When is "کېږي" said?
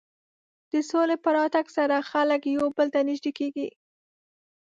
3.39-3.67